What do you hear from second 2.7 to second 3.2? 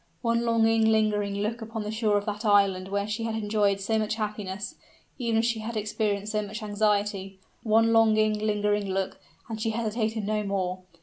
where